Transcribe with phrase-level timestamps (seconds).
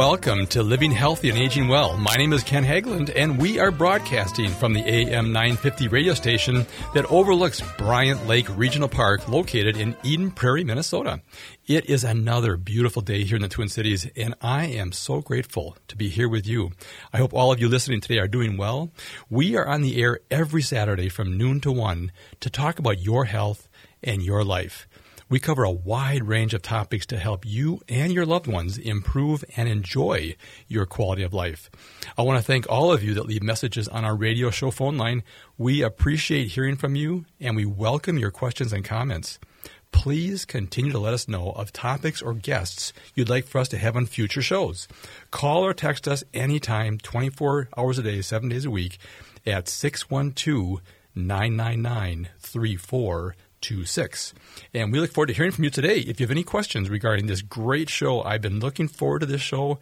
[0.00, 1.98] welcome to Living Healthy and Aging Well.
[1.98, 6.64] My name is Ken Haglind, and we are broadcasting from the AM 950 radio station
[6.94, 11.20] that overlooks Bryant Lake Regional Park, located in Eden Prairie, Minnesota.
[11.66, 15.76] It is another beautiful day here in the Twin Cities, and I am so grateful
[15.88, 16.70] to be here with you.
[17.12, 18.90] I hope all of you listening today are doing well.
[19.28, 22.10] We are on the air every Saturday from noon to 1
[22.40, 23.68] to talk about your health
[24.02, 24.88] and your life.
[25.30, 29.44] We cover a wide range of topics to help you and your loved ones improve
[29.56, 30.34] and enjoy
[30.66, 31.70] your quality of life.
[32.18, 34.98] I want to thank all of you that leave messages on our radio show phone
[34.98, 35.22] line.
[35.56, 39.38] We appreciate hearing from you and we welcome your questions and comments.
[39.92, 43.78] Please continue to let us know of topics or guests you'd like for us to
[43.78, 44.88] have on future shows.
[45.30, 48.98] Call or text us anytime, 24 hours a day, 7 days a week
[49.46, 50.80] at 612
[51.14, 52.28] 999
[53.60, 54.34] 26.
[54.74, 55.98] And we look forward to hearing from you today.
[55.98, 59.40] If you have any questions regarding this great show, I've been looking forward to this
[59.40, 59.78] show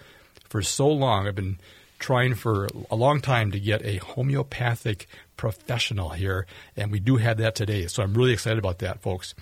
[0.48, 1.27] for so long.
[1.27, 1.59] I've been
[1.98, 7.39] trying for a long time to get a homeopathic professional here, and we do have
[7.39, 7.87] that today.
[7.87, 9.35] So I'm really excited about that, folks.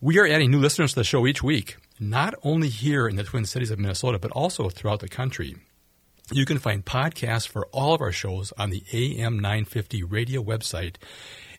[0.00, 3.24] We are adding new listeners to the show each week, not only here in the
[3.24, 5.56] Twin Cities of Minnesota, but also throughout the country.
[6.32, 10.96] You can find podcasts for all of our shows on the AM 950 radio website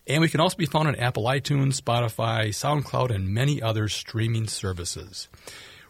[0.08, 4.48] and we can also be found on Apple iTunes, Spotify, SoundCloud, and many other streaming
[4.48, 5.28] services.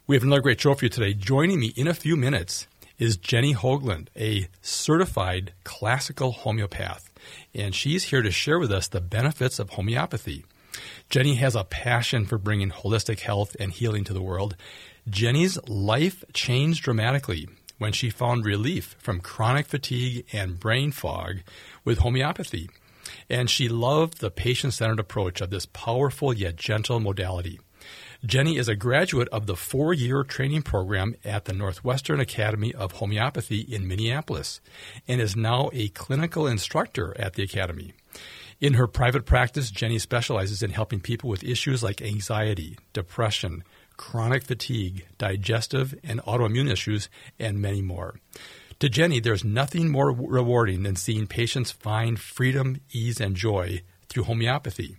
[0.05, 1.13] We have another great show for you today.
[1.13, 2.67] Joining me in a few minutes
[2.99, 7.09] is Jennie Hoglund, a certified classical homeopath.
[7.55, 10.45] And she's here to share with us the benefits of homeopathy.
[11.09, 14.55] Jennie has a passion for bringing holistic health and healing to the world.
[15.09, 21.37] Jennie's life changed dramatically when she found relief from chronic fatigue and brain fog
[21.83, 22.69] with homeopathy
[23.31, 27.59] and she loved the patient centered approach of this powerful yet gentle modality.
[28.25, 32.91] Jennie is a graduate of the four year training program at the Northwestern Academy of
[32.91, 34.59] Homeopathy in Minneapolis
[35.07, 37.93] and is now a clinical instructor at the Academy.
[38.59, 43.63] In her private practice, Jennie specializes in helping people with issues like anxiety, depression,
[43.97, 47.09] chronic fatigue, digestive and autoimmune issues,
[47.39, 48.19] and many more.
[48.81, 54.23] To Jennie, there's nothing more rewarding than seeing patients find freedom, ease, and joy through
[54.23, 54.97] homeopathy.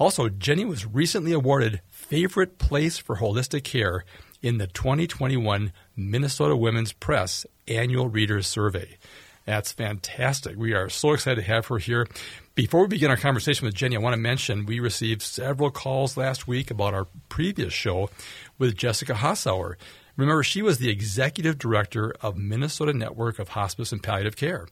[0.00, 4.04] Also, Jennie was recently awarded Favorite Place for Holistic Care
[4.42, 8.96] in the 2021 Minnesota Women's Press Annual Readers Survey.
[9.44, 10.56] That's fantastic.
[10.56, 12.08] We are so excited to have her here.
[12.56, 16.16] Before we begin our conversation with Jennie, I want to mention we received several calls
[16.16, 18.10] last week about our previous show
[18.58, 19.76] with Jessica Hausauer.
[20.16, 24.68] Remember, she was the executive director of Minnesota Network of Hospice and Palliative Care,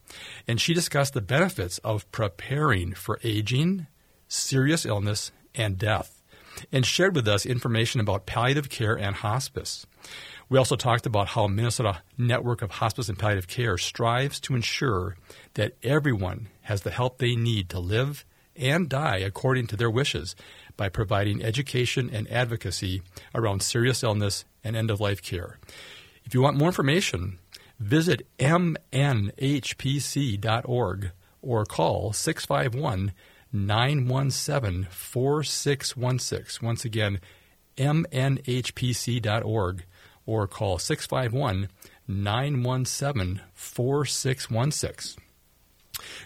[0.47, 3.89] and she discussed the benefits of preparing for aging,
[4.29, 6.23] serious illness, and death,
[6.71, 9.87] and shared with us information about palliative care and hospice.
[10.49, 15.17] We also talked about how Minnesota Network of Hospice and Palliative Care strives to ensure
[15.55, 20.37] that everyone has the help they need to live and die according to their wishes
[20.77, 23.03] by providing education and advocacy
[23.35, 25.59] around serious illness and end of life care.
[26.25, 27.39] If you want more information,
[27.79, 28.81] visit mnhpc.org
[31.43, 33.13] or call 651
[33.53, 36.67] 917 4616.
[36.67, 37.21] Once again,
[37.77, 39.85] mnhpc.org
[40.25, 41.69] or call 651
[42.07, 45.17] 917 4616.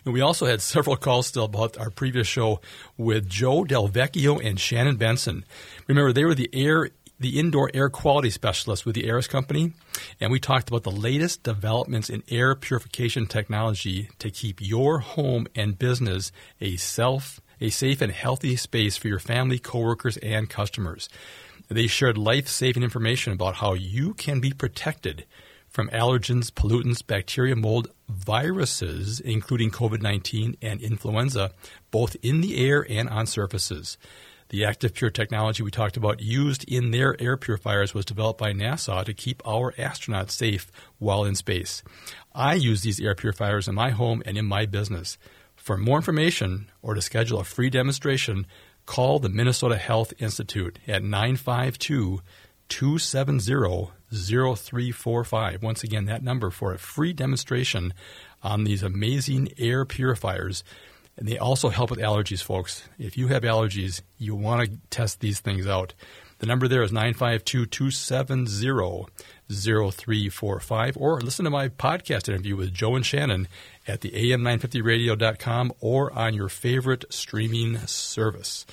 [0.04, 2.60] And we also had several calls still about our previous show
[2.96, 5.44] with Joe Del Vecchio and Shannon Benson.
[5.86, 9.72] Remember, they were the air the indoor air quality specialist with the Aerus Company,
[10.20, 15.46] and we talked about the latest developments in air purification technology to keep your home
[15.54, 16.30] and business
[16.60, 21.08] a self a safe and healthy space for your family, coworkers, and customers.
[21.68, 25.24] They shared life-saving information about how you can be protected
[25.68, 31.52] from allergens, pollutants, bacteria, mold, viruses, including COVID 19 and influenza,
[31.90, 33.98] both in the air and on surfaces.
[34.48, 38.52] The Active Pure technology we talked about used in their air purifiers was developed by
[38.52, 41.82] NASA to keep our astronauts safe while in space.
[42.32, 45.18] I use these air purifiers in my home and in my business.
[45.56, 48.46] For more information or to schedule a free demonstration,
[48.86, 52.20] call the Minnesota Health Institute at 952
[52.68, 55.62] 270 0345.
[55.62, 57.92] Once again, that number for a free demonstration
[58.42, 60.62] on these amazing air purifiers.
[61.16, 62.88] And they also help with allergies, folks.
[62.98, 65.94] If you have allergies, you want to test these things out.
[66.38, 69.06] The number there is 952 270
[69.48, 70.96] 0345.
[70.98, 73.48] Or listen to my podcast interview with Joe and Shannon
[73.88, 78.66] at the am950radio.com or on your favorite streaming service.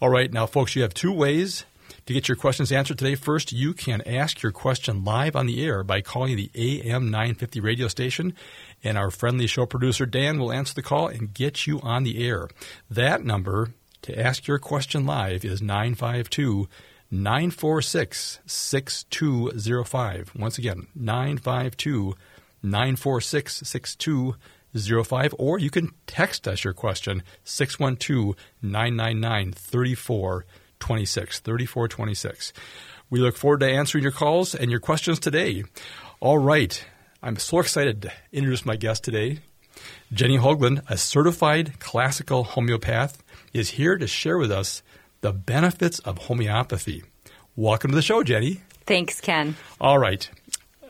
[0.00, 1.66] All right, now, folks, you have two ways
[2.06, 5.64] To get your questions answered today, first, you can ask your question live on the
[5.64, 8.34] air by calling the AM 950 radio station,
[8.82, 12.26] and our friendly show producer, Dan, will answer the call and get you on the
[12.26, 12.48] air.
[12.90, 16.68] That number to ask your question live is 952
[17.10, 20.32] 946 6205.
[20.36, 22.14] Once again, 952
[22.62, 25.34] 946 6205.
[25.38, 31.40] Or you can text us your question 612 999 3426.
[31.40, 32.52] 3426.
[33.10, 35.64] We look forward to answering your calls and your questions today.
[36.20, 36.84] All right.
[37.22, 39.40] I'm so excited to introduce my guest today.
[40.10, 43.22] Jennie Hoglund, a certified classical homeopath,
[43.52, 44.82] is here to share with us
[45.20, 47.04] the benefits of homeopathy.
[47.56, 48.62] Welcome to the show, Jennie.
[48.86, 49.54] Thanks, Ken.
[49.78, 50.30] All right.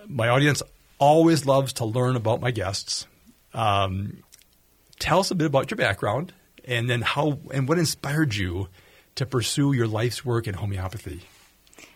[0.06, 0.62] My audience
[1.00, 3.08] always loves to learn about my guests.
[3.52, 4.22] Um,
[5.00, 6.32] tell us a bit about your background
[6.64, 8.68] and then how and what inspired you
[9.16, 11.22] to pursue your life's work in homeopathy.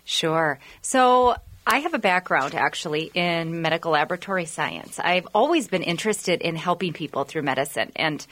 [0.04, 0.58] Sure.
[0.82, 4.98] So, I have a background actually in medical laboratory science.
[4.98, 7.90] I've always been interested in helping people through medicine.
[7.96, 8.24] And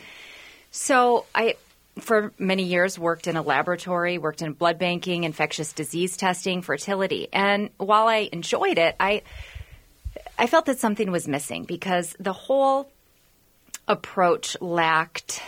[0.71, 1.57] so I
[1.99, 7.29] for many years worked in a laboratory, worked in blood banking, infectious disease testing, fertility.
[7.33, 9.23] And while I enjoyed it, I
[10.39, 12.91] I felt that something was missing because the whole
[13.89, 15.43] approach lacked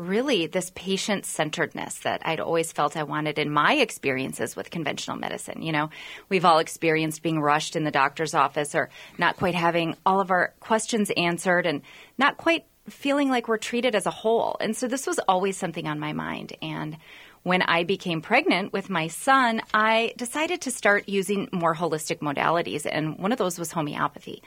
[0.00, 5.18] really this patient centeredness that I'd always felt I wanted in my experiences with conventional
[5.18, 5.62] medicine.
[5.62, 5.90] You know,
[6.28, 8.88] we've all experienced being rushed in the doctor's office or
[9.18, 11.82] not quite having all of our questions answered and
[12.16, 14.56] not quite feeling like we're treated as a whole.
[14.60, 16.56] And so this was always something on my mind.
[16.62, 16.96] And
[17.42, 22.86] when I became pregnant with my son, I decided to start using more holistic modalities.
[22.90, 24.42] And one of those was homeopathy.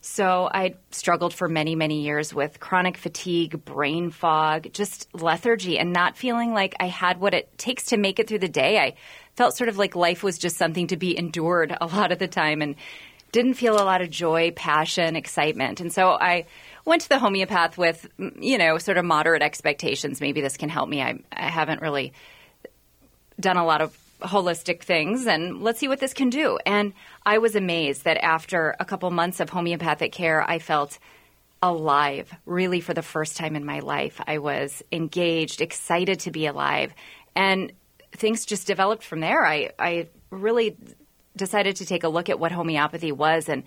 [0.00, 5.92] So I struggled for many, many years with chronic fatigue, brain fog, just lethargy, and
[5.92, 8.78] not feeling like I had what it takes to make it through the day.
[8.78, 8.94] I
[9.34, 12.28] felt sort of like life was just something to be endured a lot of the
[12.28, 12.76] time and
[13.32, 15.80] didn't feel a lot of joy, passion, excitement.
[15.80, 16.46] And so I
[16.84, 18.08] went to the homeopath with,
[18.38, 20.20] you know, sort of moderate expectations.
[20.20, 21.02] Maybe this can help me.
[21.02, 22.14] I, I haven't really
[23.38, 26.58] done a lot of holistic things and let's see what this can do.
[26.66, 26.92] And
[27.24, 30.98] I was amazed that after a couple months of homeopathic care, I felt
[31.62, 34.20] alive, really for the first time in my life.
[34.26, 36.94] I was engaged, excited to be alive.
[37.34, 37.72] And
[38.12, 39.44] things just developed from there.
[39.44, 40.76] I, I really
[41.36, 43.62] decided to take a look at what homeopathy was and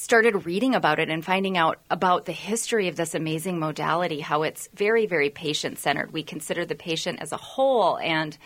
[0.00, 4.42] started reading about it and finding out about the history of this amazing modality, how
[4.42, 6.12] it's very, very patient centered.
[6.12, 8.36] We consider the patient as a whole and,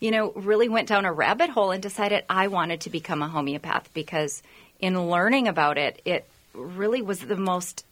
[0.00, 3.28] you know, really went down a rabbit hole and decided I wanted to become a
[3.28, 4.42] homeopath because
[4.80, 7.84] in learning about it, it really was the most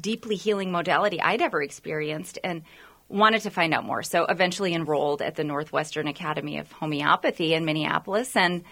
[0.00, 2.62] deeply healing modality I'd ever experienced and
[3.08, 4.02] wanted to find out more.
[4.02, 8.64] So eventually enrolled at the Northwestern Academy of Homeopathy in Minneapolis and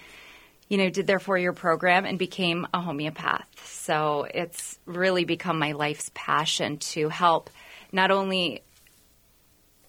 [0.69, 3.47] you know, did their four year program and became a homeopath.
[3.65, 7.51] So it's really become my life's passion to help
[7.91, 8.63] not only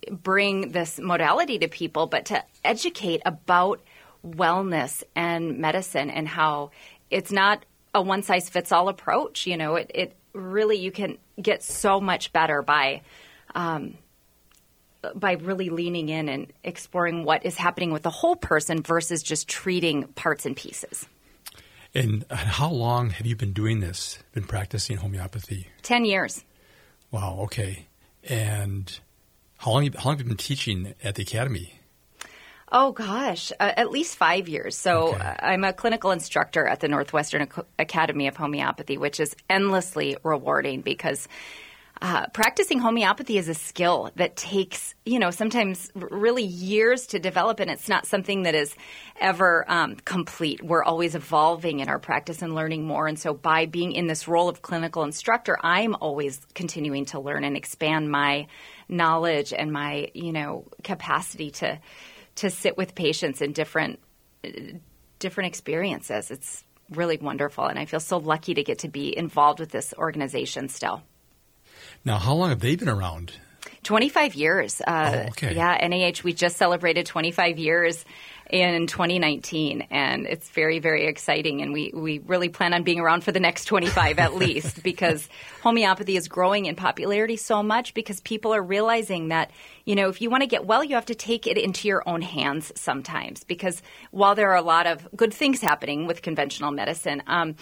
[0.10, 3.82] bring this modality to people, but to educate about
[4.25, 6.72] wellness and medicine and how
[7.10, 9.48] it's not a one size fits all approach.
[9.48, 13.01] You know, it, it really, you can get so much better by
[13.56, 13.98] um,
[15.15, 19.48] by really leaning in and exploring what is happening with the whole person versus just
[19.48, 21.08] treating parts and pieces.
[21.94, 24.20] And how long have you been doing this?
[24.34, 25.68] Been practicing homeopathy?
[25.82, 26.44] Ten years.
[27.12, 27.39] Wow.
[27.44, 27.88] Okay.
[28.24, 29.00] And
[29.58, 29.91] how long?
[29.94, 31.79] How long have you been teaching at the academy?
[32.72, 34.75] Oh gosh, uh, at least five years.
[34.75, 35.20] So okay.
[35.20, 37.48] uh, I'm a clinical instructor at the Northwestern
[37.79, 41.27] Academy of Homeopathy, which is endlessly rewarding because
[42.01, 47.60] uh, practicing homeopathy is a skill that takes, you know, sometimes really years to develop,
[47.60, 48.74] and it's not something that is
[49.20, 50.63] ever um, complete.
[50.63, 53.08] We're always evolving in our practice and learning more.
[53.08, 57.44] And so, by being in this role of clinical instructor, I'm always continuing to learn
[57.44, 58.48] and expand my
[58.88, 61.79] knowledge and my, you know, capacity to
[62.36, 64.00] to sit with patients in different
[65.20, 66.32] different experiences.
[66.32, 69.94] It's really wonderful, and I feel so lucky to get to be involved with this
[69.98, 71.03] organization still.
[72.06, 73.34] Now, how long have they been around?
[73.84, 74.82] 25 years.
[74.82, 75.56] Uh, oh, okay.
[75.56, 78.03] Yeah, NAH, we just celebrated 25 years
[78.50, 81.62] in 2019, and it's very, very exciting.
[81.62, 85.29] And we, we really plan on being around for the next 25 at least because
[85.62, 89.51] homeopathy is growing in popularity so much because people are realizing that,
[89.86, 92.08] you know, if you want to get well, you have to take it into your
[92.08, 93.44] own hands sometimes.
[93.44, 97.56] Because while there are a lot of good things happening with conventional medicine, um,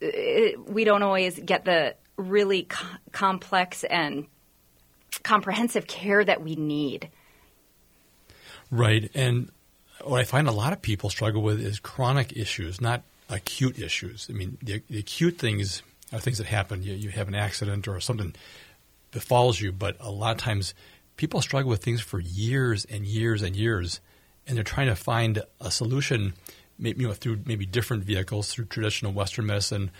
[0.00, 4.26] it, we don't always get the really co- complex and
[5.22, 7.08] comprehensive care that we need.
[8.70, 9.10] Right.
[9.14, 9.50] And
[10.04, 14.26] what I find a lot of people struggle with is chronic issues, not acute issues.
[14.28, 15.82] I mean, the, the acute things
[16.12, 16.82] are things that happen.
[16.82, 18.34] You, you have an accident or something
[19.10, 20.74] befalls you, but a lot of times
[21.16, 24.00] people struggle with things for years and years and years,
[24.46, 26.34] and they're trying to find a solution,
[26.78, 29.90] you know, through maybe different vehicles, through traditional Western medicine,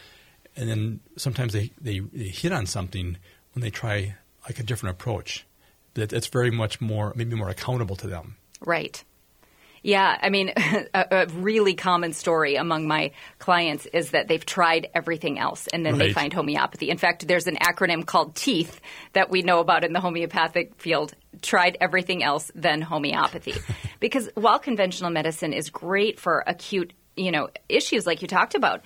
[0.57, 3.17] and then sometimes they, they, they hit on something
[3.53, 5.47] when they try like a different approach
[5.95, 8.37] that it's very much more maybe more accountable to them.
[8.61, 9.03] Right.
[9.83, 14.89] Yeah, I mean, a, a, really common story among my clients is that they've tried
[14.95, 16.09] everything else and then right.
[16.09, 16.91] they find homeopathy.
[16.91, 18.81] In fact, there's an acronym called TEETH
[19.13, 23.55] that we know about in the homeopathic field tried everything else, then homeopathy.
[24.01, 28.83] because while conventional medicine is great for acute, you know, issues like you talked about,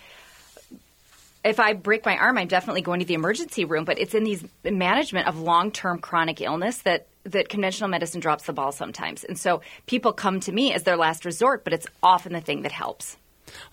[1.44, 3.84] if I break my arm, I'm definitely going to the emergency room.
[3.84, 8.44] But it's in these management of long term chronic illness that that conventional medicine drops
[8.44, 9.24] the ball sometimes.
[9.24, 12.62] And so people come to me as their last resort, but it's often the thing
[12.62, 13.16] that helps.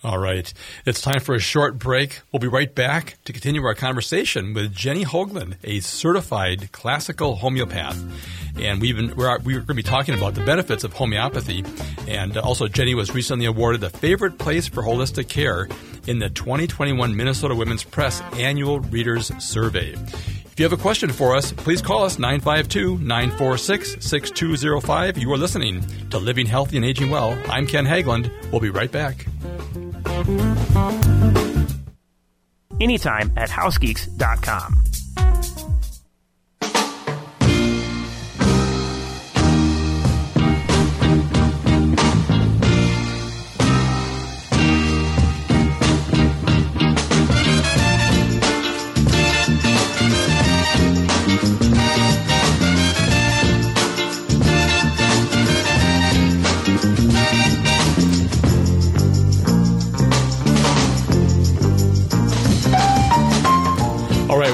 [0.04, 0.52] All right.
[0.86, 2.22] It's time for a short break.
[2.32, 8.02] We'll be right back to continue our conversation with Jennie Hoglund, a certified classical homeopath.
[8.58, 11.64] And we've been, we're, we're going to be talking about the benefits of homeopathy.
[12.08, 15.68] And also, Jennie was recently awarded the favorite place for holistic care
[16.08, 19.96] in the 2021 Minnesota Women's Press Annual Readers Survey.
[20.60, 25.18] If you have a question for us, please call us 952 946 6205.
[25.18, 27.42] You are listening to Living Healthy and Aging Well.
[27.48, 28.30] I'm Ken Haglind.
[28.52, 29.26] We'll be right back.
[32.80, 34.89] Anytime at housegeeks.com.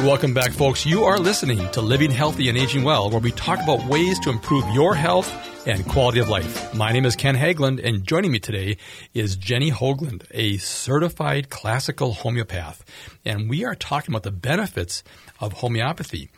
[0.05, 0.85] welcome back, folks.
[0.85, 4.29] You are listening to Living Healthy and Aging Well, where we talk about ways to
[4.29, 5.33] improve your health
[5.65, 6.75] and quality of life.
[6.75, 8.77] My name is Ken Haglind, and joining me today
[9.15, 12.85] is Jennie Hoglund, a certified classical homeopath.
[13.25, 15.03] And we are talking about the benefits
[15.39, 16.29] of homeopathy.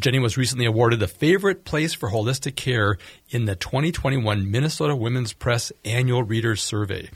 [0.00, 2.98] Jennie was recently awarded the favorite place for holistic care
[3.30, 7.08] in the 2021 Minnesota Women's Press Annual Readers Survey.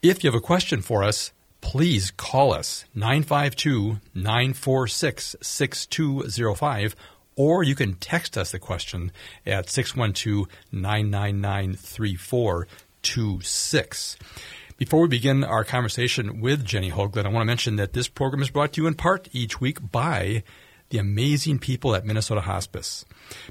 [0.00, 1.32] If you have a question for us,
[1.64, 6.94] please call us 952 946 6205
[7.36, 9.10] or you can text us the question
[9.46, 14.16] at 612 999 3426.
[14.76, 18.42] Before we begin our conversation with Jennie Hoglund, I want to mention that this program
[18.42, 20.42] is brought to you in part each week by
[20.90, 23.06] the amazing people at Minnesota Hospice.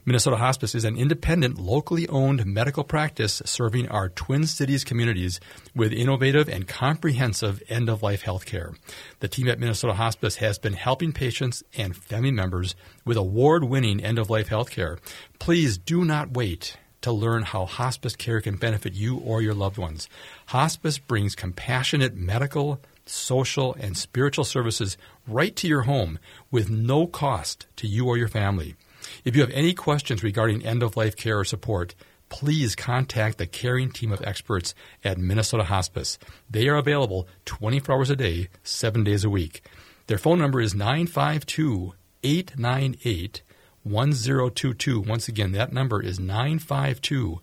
[0.05, 5.39] Minnesota Hospice is an independent, locally owned medical practice serving our Twin Cities communities
[5.75, 8.73] with innovative and comprehensive end of life health care.
[9.19, 12.75] The team at Minnesota Hospice has been helping patients and family members
[13.05, 14.97] with award winning end of life health care.
[15.39, 19.77] Please do not wait to learn how hospice care can benefit you or your loved
[19.77, 20.09] ones.
[20.47, 26.17] Hospice brings compassionate medical, social, and spiritual services right to your home
[26.49, 28.75] with no cost to you or your family.
[29.23, 31.95] If you have any questions regarding end of life care or support,
[32.29, 36.17] please contact the caring team of experts at Minnesota Hospice.
[36.49, 39.61] They are available 24 hours a day, 7 days a week.
[40.07, 41.93] Their phone number is 952
[42.23, 43.43] 898
[43.83, 45.01] 1022.
[45.01, 47.39] Once again, that number is 952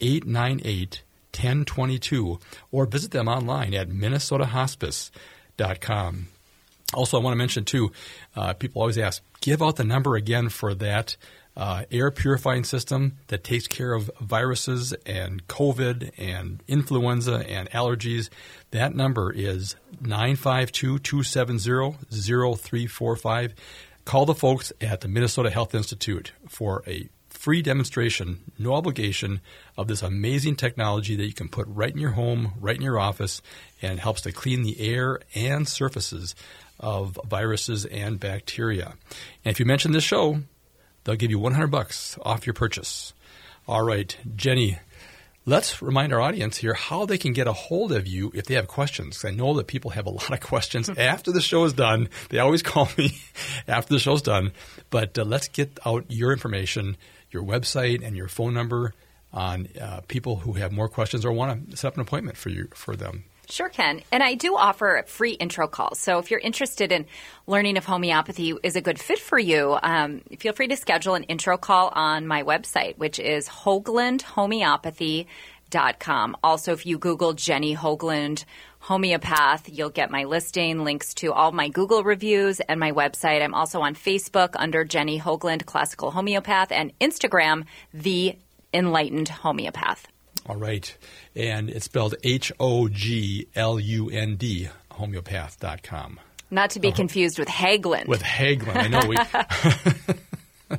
[0.00, 1.02] 898
[1.34, 2.38] 1022
[2.70, 6.28] or visit them online at minnesotahospice.com.
[6.94, 7.92] Also, I want to mention too,
[8.34, 11.16] uh, people always ask, give out the number again for that
[11.58, 18.30] uh, air purifying system that takes care of viruses and COVID and influenza and allergies.
[18.70, 21.58] That number is 952 270
[22.10, 23.54] 0345.
[24.04, 29.40] Call the folks at the Minnesota Health Institute for a free demonstration, no obligation,
[29.76, 32.98] of this amazing technology that you can put right in your home, right in your
[32.98, 33.42] office,
[33.82, 36.34] and helps to clean the air and surfaces
[36.80, 38.94] of viruses and bacteria.
[39.44, 40.40] And if you mention this show,
[41.04, 43.12] they'll give you 100 bucks off your purchase.
[43.66, 44.78] All right, Jennie,
[45.44, 48.54] let's remind our audience here how they can get a hold of you if they
[48.54, 49.24] have questions.
[49.24, 52.08] I know that people have a lot of questions after the show is done.
[52.28, 53.18] They always call me
[53.68, 54.52] after the show's done.
[54.90, 56.96] But uh, let's get out your information,
[57.30, 58.94] your website, and your phone number
[59.32, 62.48] on uh, people who have more questions or want to set up an appointment for
[62.48, 63.24] you for them.
[63.50, 64.02] Sure can.
[64.12, 65.98] And I do offer free intro calls.
[65.98, 67.06] So if you're interested in
[67.46, 71.22] learning if homeopathy is a good fit for you, um, feel free to schedule an
[71.24, 75.26] intro call on my website, which is Hoglund Homeopathy
[75.68, 76.36] homeopath.com.
[76.42, 78.44] Also, if you Google Jennie Hoglund
[78.80, 83.42] homeopath, you'll get my listing, links to all my Google reviews, and my website.
[83.42, 88.36] I'm also on Facebook under Jennie Hoglund Classical Homeopath and Instagram, The
[88.72, 90.06] Enlightened Homeopath.
[90.48, 90.96] All right.
[91.36, 96.20] And it's spelled H O G L U N D, homeopath.com.
[96.50, 98.06] Not to be confused with Haglund.
[98.06, 98.76] With Haglund.
[98.76, 100.78] I know we.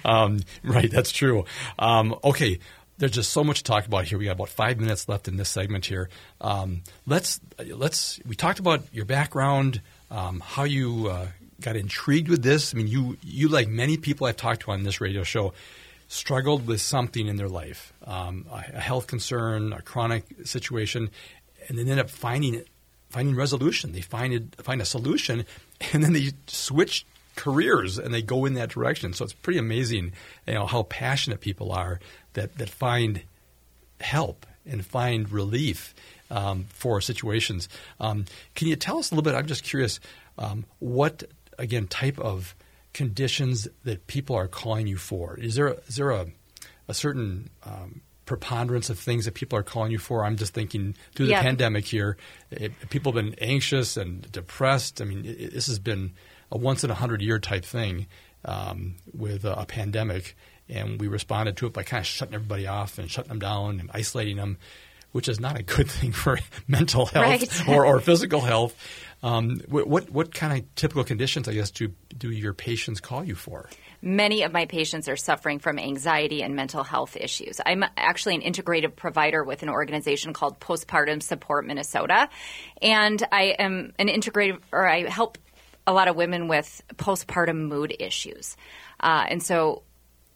[0.04, 1.44] um, right, that's true.
[1.78, 2.60] Um, okay,
[2.98, 4.18] there's just so much to talk about here.
[4.18, 6.08] We got about five minutes left in this segment here.
[6.40, 8.20] Um, let's let's.
[8.24, 9.80] We talked about your background,
[10.10, 11.26] um, how you uh,
[11.60, 12.72] got intrigued with this.
[12.72, 15.52] I mean, you you like many people I've talked to on this radio show
[16.12, 21.08] struggled with something in their life, um, a, health concern, a chronic situation,
[21.68, 22.68] and then end up finding it
[23.08, 23.92] finding resolution.
[23.92, 25.46] They find find a solution,
[25.92, 29.14] and then they switch careers and they go in that direction.
[29.14, 30.12] So it's pretty amazing,
[30.46, 31.98] you know, how passionate people are
[32.34, 33.22] that that find
[34.00, 35.94] help and find relief
[36.30, 37.70] um, for situations.
[38.00, 39.34] Um, can you tell us a little bit?
[39.34, 39.98] I'm just curious,
[40.36, 41.24] um, what
[41.58, 42.54] again type of
[42.92, 45.38] conditions that people are calling you for?
[45.38, 46.26] Is there is there a,
[46.88, 50.24] a certain um, preponderance of things that people are calling you for.
[50.24, 52.16] I'm just thinking through the pandemic here,
[52.50, 55.00] it, people have been anxious and depressed.
[55.00, 56.12] I mean, it, this has been
[56.50, 58.06] a once in a hundred year type thing
[58.44, 60.36] um, with a, a, pandemic,
[60.68, 63.80] and we responded to it by kind of shutting everybody off and shutting them down
[63.80, 64.58] and isolating them,
[65.12, 67.68] which is not a good thing for mental health right.
[67.68, 68.74] or, or physical health.
[69.22, 73.36] Um, what what kind of typical conditions, I guess, do do your patients call you
[73.36, 73.68] for?
[74.00, 77.60] Many of my patients are suffering from anxiety and mental health issues.
[77.64, 82.28] I'm actually an integrative provider with an organization called Postpartum Support Minnesota,
[82.80, 85.38] and I am an integrative, or I help
[85.86, 88.56] a lot of women with postpartum mood issues,
[88.98, 89.84] uh, and so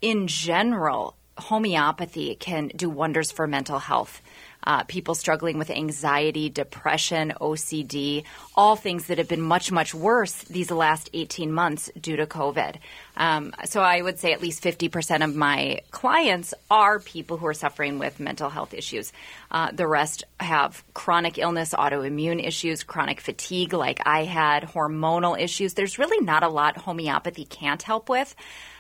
[0.01, 4.23] in general, homeopathy can do wonders for mental health
[4.67, 8.25] uh, people struggling with anxiety, depression, OCD,
[8.55, 12.77] all things that have been much, much worse these last 18 months due to COVID.
[13.17, 17.55] Um, so I would say at least 50% of my clients are people who are
[17.55, 19.13] suffering with mental health issues.
[19.51, 25.75] Uh, the rest have chronic illness, autoimmune issues, chronic fatigue, like I had, hormonal issues.
[25.75, 28.35] There's really not a lot homeopathy can't help with.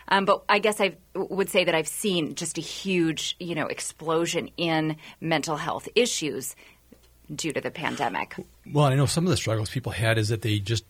[0.08, 3.66] Um, but I guess I would say that I've seen just a huge, you know,
[3.66, 6.54] explosion in mental health issues
[7.34, 8.36] due to the pandemic.
[8.72, 10.84] Well, I know some of the struggles people had is that they just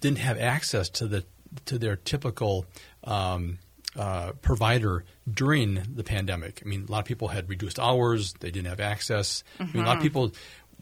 [0.00, 1.24] didn't have access to the
[1.66, 2.64] to their typical
[3.04, 3.58] um,
[3.96, 6.62] uh, provider during the pandemic.
[6.64, 9.44] I mean, a lot of people had reduced hours; they didn't have access.
[9.58, 9.62] Mm-hmm.
[9.62, 10.02] I mean, a lot of mm-hmm.
[10.02, 10.32] people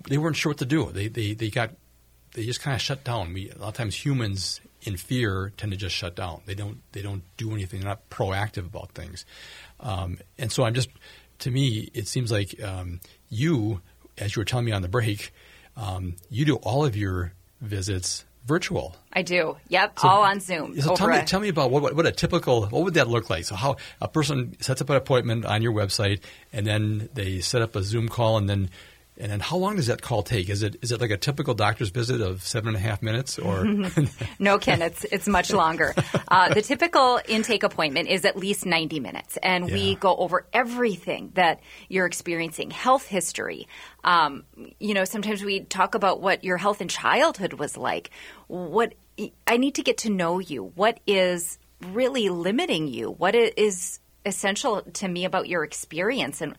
[0.09, 0.91] they weren't sure what to do.
[0.93, 1.71] They they they got
[2.35, 3.33] they just kind of shut down.
[3.33, 6.43] We a lot of times humans in fear tend to just shut down.
[6.47, 7.81] They don't they don't do anything.
[7.81, 9.25] They're not proactive about things.
[9.81, 10.91] Um, and so I'm just
[11.41, 13.81] to me it seems like um, you,
[14.19, 15.33] as you were telling me on the break,
[15.77, 18.97] um, you do all of your visits virtual.
[19.13, 19.57] I do.
[19.69, 20.81] Yep, so, all on Zoom.
[20.81, 23.45] So tell me, tell me about what, what a typical what would that look like?
[23.45, 26.21] So how a person sets up an appointment on your website
[26.53, 28.71] and then they set up a Zoom call and then
[29.21, 30.49] and then how long does that call take?
[30.49, 33.39] Is it is it like a typical doctor's visit of seven and a half minutes
[33.39, 33.65] or
[34.39, 35.95] No, Ken, it's it's much longer.
[36.29, 39.75] Uh, the typical intake appointment is at least 90 minutes and yeah.
[39.75, 43.69] we go over everything that you're experiencing, health history.
[44.05, 44.45] Um,
[44.79, 48.11] you know, sometimes we talk about what your health in childhood was like.
[48.47, 48.95] What
[49.47, 50.73] I need to get to know you.
[50.75, 51.59] What is
[51.93, 53.11] really limiting you?
[53.11, 56.57] What is essential to me about your experience and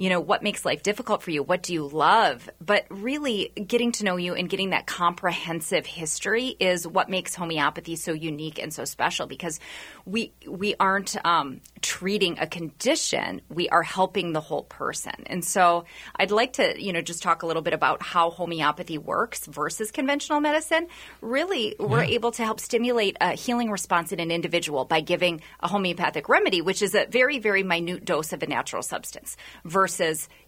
[0.00, 1.42] you know, what makes life difficult for you?
[1.42, 2.48] What do you love?
[2.58, 7.96] But really getting to know you and getting that comprehensive history is what makes homeopathy
[7.96, 9.60] so unique and so special because
[10.06, 15.12] we we aren't um, treating a condition; we are helping the whole person.
[15.26, 15.84] And so,
[16.16, 19.90] I'd like to you know just talk a little bit about how homeopathy works versus
[19.90, 20.86] conventional medicine.
[21.20, 25.68] Really, we're able to help stimulate a healing response in an individual by giving a
[25.68, 29.36] homeopathic remedy, which is a very very minute dose of a natural substance,
[29.66, 29.89] versus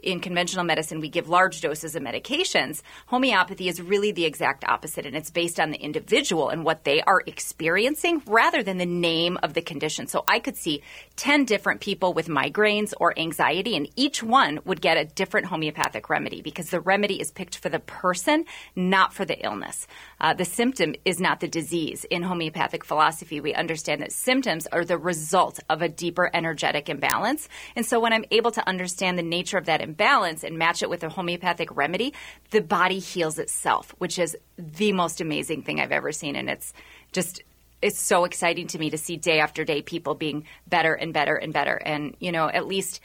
[0.02, 2.82] in conventional medicine we give large doses of medications.
[3.06, 7.02] Homeopathy is really the exact opposite, and it's based on the individual and what they
[7.02, 10.06] are experiencing rather than the name of the condition.
[10.06, 10.82] So I could see
[11.22, 16.10] 10 different people with migraines or anxiety, and each one would get a different homeopathic
[16.10, 19.86] remedy because the remedy is picked for the person, not for the illness.
[20.20, 22.04] Uh, the symptom is not the disease.
[22.10, 27.48] In homeopathic philosophy, we understand that symptoms are the result of a deeper energetic imbalance.
[27.76, 30.90] And so when I'm able to understand the nature of that imbalance and match it
[30.90, 32.14] with a homeopathic remedy,
[32.50, 36.34] the body heals itself, which is the most amazing thing I've ever seen.
[36.34, 36.72] And it's
[37.12, 37.44] just
[37.82, 41.34] it's so exciting to me to see day after day people being better and better
[41.36, 41.74] and better.
[41.74, 43.00] And, you know, at least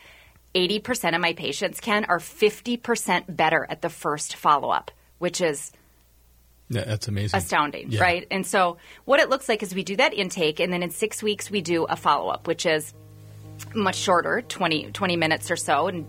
[0.56, 5.72] 80% of my patients, Ken, are 50% better at the first follow up, which is
[6.70, 7.38] Yeah, that's amazing.
[7.38, 8.02] astounding, Yeah.
[8.02, 8.28] right?
[8.30, 11.24] And so what it looks like is we do that intake, and then in six
[11.24, 12.94] weeks we do a follow up, which is
[13.74, 16.06] much shorter 20, 20 minutes or so, and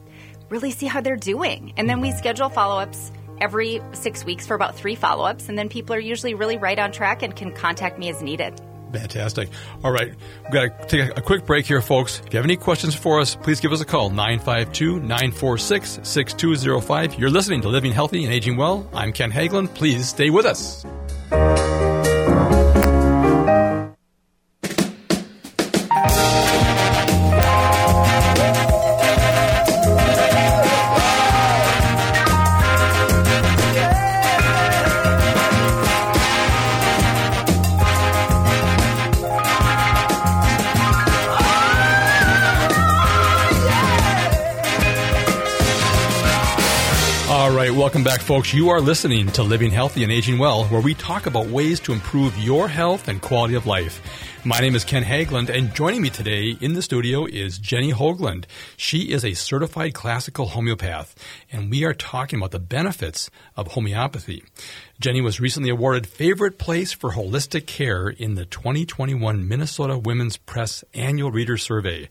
[0.50, 1.72] really see how they're doing.
[1.76, 5.58] And then we schedule follow ups every six weeks for about three follow ups, and
[5.58, 8.60] then people are usually really right on track and can contact me as needed.
[8.92, 9.50] Fantastic.
[9.84, 10.14] All right.
[10.44, 12.20] We've got to take a, quick break here, folks.
[12.26, 17.18] If you have any questions for us, please give us a call 952 946 6205.
[17.18, 18.88] You're listening to Living Healthy and Aging Well.
[18.94, 19.74] I'm Ken Haglind.
[19.74, 20.84] Please stay with us.
[47.88, 48.52] Welcome back, folks.
[48.52, 51.94] You are listening to Living Healthy and Aging Well, where we talk about ways to
[51.94, 54.02] improve your health and quality of life.
[54.44, 58.44] My name is Ken Haglind, and joining me today in the studio is Jennie Hoglund.
[58.76, 61.14] She is a certified classical homeopath,
[61.50, 64.44] and we are talking about the benefits of homeopathy.
[65.00, 70.84] Jennie was recently awarded Favorite Place for Holistic Care in the 2021 Minnesota Women's Press
[70.92, 72.10] Annual Reader Survey.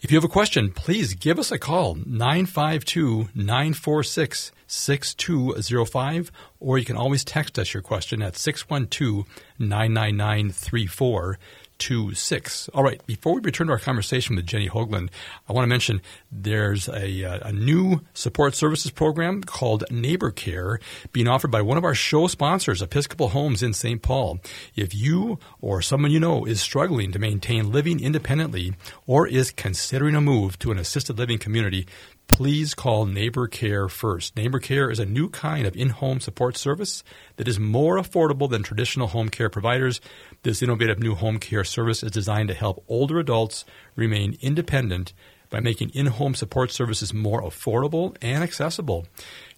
[0.00, 6.84] If you have a question, please give us a call, 952 946 6205, or you
[6.84, 9.26] can always text us your question at 612
[9.58, 12.68] 999 3426.
[12.70, 15.08] All right, before we return to our conversation with Jennie Hoglund,
[15.48, 20.78] I want to mention there's a, uh, a new support services program called Neighbor Care
[21.12, 24.02] being offered by one of our show sponsors, Episcopal Homes in St.
[24.02, 24.40] Paul.
[24.74, 28.74] If you or someone you know is struggling to maintain living independently
[29.06, 31.86] or is considering a move to an assisted living community,
[32.28, 34.36] please call Neighbor Care first.
[34.36, 37.02] Neighbor Care is a new kind of in home support service
[37.36, 40.00] that is more affordable than traditional home care providers.
[40.42, 45.12] This innovative new home care service is designed to help older adults remain independent
[45.50, 49.06] by making in home support services more affordable and accessible.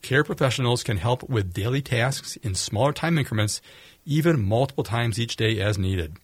[0.02, 3.60] Care professionals can help with daily tasks in smaller time increments,
[4.04, 6.16] even multiple times each day as needed.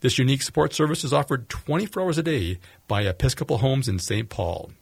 [0.00, 4.28] This unique support service is offered 24 hours a day by Episcopal Homes in St.
[4.28, 4.72] Paul.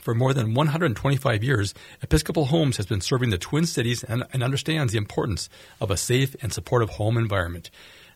[0.00, 4.42] For more than 125 years, Episcopal Homes has been serving the Twin Cities and, and,
[4.42, 5.48] understands the importance
[5.80, 7.70] of a safe and supportive home environment.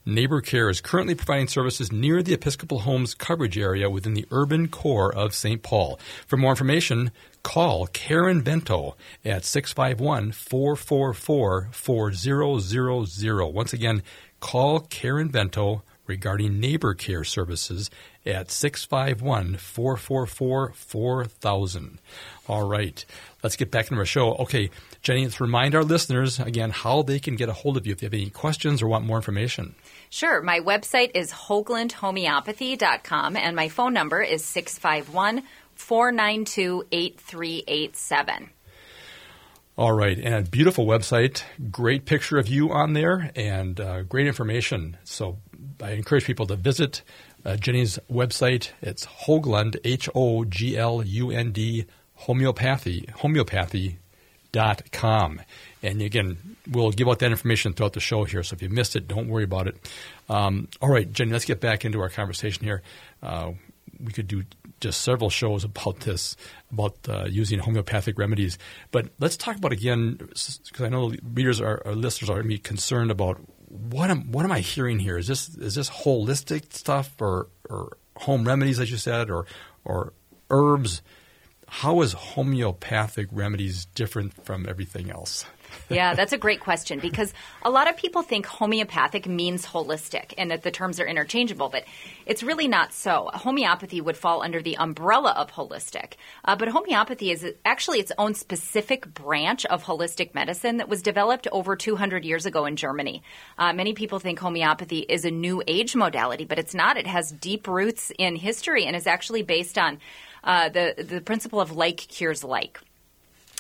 [0.05, 4.69] Neighbor Care is currently providing services near the Episcopal Homes coverage area within the urban
[4.69, 5.62] core of St.
[5.62, 6.01] Paul.
[6.27, 7.11] For more information,
[7.43, 13.55] call Karen Vento at 651 444 4000.
[13.55, 14.03] Once again,
[14.41, 17.91] call Karen Vento regarding neighbor care services
[18.29, 21.99] at 651 444 4000.
[22.47, 23.05] All right,
[23.43, 24.35] let's get back into our show.
[24.35, 24.71] Okay,
[25.03, 28.01] Jennie, let's remind our listeners again how they can get a hold of you if
[28.01, 29.75] they have any questions or want more information.
[30.11, 30.43] Sure.
[30.43, 35.43] My website is hoglundhomeopathy.com and my phone number is 651
[35.75, 38.51] 492 8387.
[39.79, 44.27] All right, and a beautiful website, great picture of you on there, and uh, great
[44.27, 44.97] information.
[45.05, 45.38] So
[45.81, 47.03] I encourage people to visit
[47.44, 48.70] uh, Jennie's website.
[48.81, 55.40] It's Hoglund, H O G L U N D, homeopathy, homeopathy.com.
[55.83, 58.42] And again, we'll give out that information throughout the show here.
[58.42, 59.77] So if you missed it, don't worry about it.
[60.29, 62.83] Um, all right, Jennie, let's get back into our conversation here.
[63.22, 63.53] Uh,
[64.01, 64.44] we could do
[64.81, 66.37] just several shows about this,
[66.70, 68.59] about uh, using homeopathic remedies.
[68.90, 72.59] But let's talk about again, because I know readers or listeners are going to be
[72.59, 75.18] concerned about what am what am I hearing here?
[75.18, 79.46] Is this is this holistic stuff or or home remedies, as you said, or
[79.85, 80.12] or
[80.50, 81.02] herbs?
[81.68, 85.44] How is homeopathic remedies different from everything else?
[85.88, 90.50] Yeah, that's a great question because a lot of people think homeopathic means holistic and
[90.50, 91.85] that the terms are interchangeable, but
[92.26, 93.31] it's really not so.
[93.33, 98.35] Homeopathy would fall under the umbrella of holistic, uh, but homeopathy is actually its own
[98.35, 103.22] specific branch of holistic medicine that was developed over 200 years ago in Germany.
[103.59, 106.96] Uh, many people think homeopathy is a new age modality, but it's not.
[106.96, 109.98] It has deep roots in history and is actually based on
[110.44, 112.81] uh, the the principle of like cures like.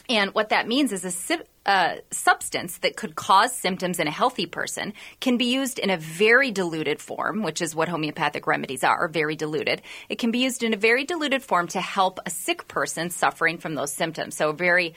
[0.08, 4.46] And what that means is a uh, substance that could cause symptoms in a healthy
[4.46, 9.06] person can be used in a very diluted form, which is what homeopathic remedies are,
[9.06, 9.82] very diluted.
[10.08, 13.58] It can be used in a very diluted form to help a sick person suffering
[13.58, 14.34] from those symptoms.
[14.34, 14.94] So, very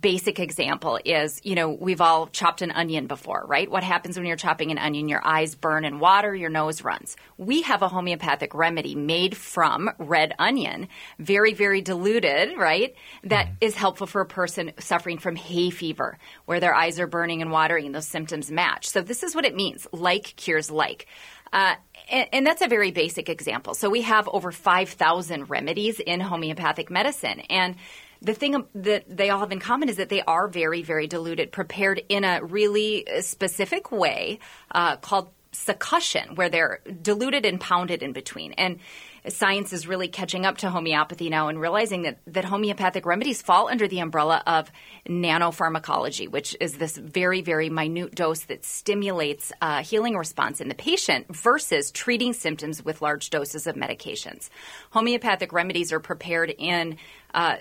[0.00, 3.70] basic example is, you know, we've all chopped an onion before, right?
[3.70, 5.08] What happens when you're chopping an onion?
[5.08, 7.16] Your eyes burn and water, your nose runs.
[7.38, 12.94] We have a homeopathic remedy made from red onion, very, very diluted, right?
[13.24, 13.56] That mm.
[13.60, 17.50] is helpful for a person suffering from hay fever, where their eyes are burning and
[17.50, 18.88] watering and those symptoms match.
[18.88, 19.86] So this is what it means.
[19.92, 21.06] Like cures like.
[21.52, 21.76] Uh,
[22.10, 23.74] and, and, that's a very basic example.
[23.74, 27.40] So we have over 5,000 remedies in homeopathic medicine.
[27.48, 27.76] And
[28.24, 31.52] the thing that they all have in common is that they are very, very diluted,
[31.52, 34.38] prepared in a really specific way
[34.70, 38.52] uh, called succussion, where they're diluted and pounded in between.
[38.52, 38.80] And
[39.28, 43.68] science is really catching up to homeopathy now and realizing that, that homeopathic remedies fall
[43.68, 44.70] under the umbrella of
[45.08, 50.74] nanopharmacology, which is this very, very minute dose that stimulates a healing response in the
[50.74, 54.50] patient versus treating symptoms with large doses of medications.
[54.90, 56.96] Homeopathic remedies are prepared in
[57.34, 57.56] uh,